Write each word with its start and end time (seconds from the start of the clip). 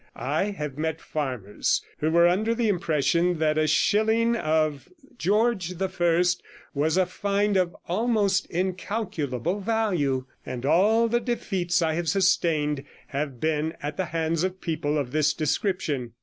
I 0.15 0.45
have 0.45 0.79
met 0.79 0.99
farmers 0.99 1.83
who 1.99 2.09
were 2.09 2.27
under 2.27 2.55
the 2.55 2.67
impression 2.69 3.37
that 3.37 3.59
a 3.59 3.67
shilling 3.67 4.35
of 4.35 4.89
George 5.19 5.75
the 5.77 5.89
First 5.89 6.41
was 6.73 6.97
a 6.97 7.05
find 7.05 7.55
of 7.55 7.75
almost 7.87 8.47
incalculable 8.47 9.59
value; 9.59 10.25
and 10.43 10.65
all 10.65 11.07
the 11.07 11.19
defeats 11.19 11.83
I 11.83 11.93
have 11.93 12.09
sustained 12.09 12.83
have 13.09 13.39
been 13.39 13.75
at 13.79 13.95
the 13.95 14.05
hands 14.05 14.43
of 14.43 14.59
people 14.59 14.97
of 14.97 15.11
this 15.11 15.35
description. 15.35 16.13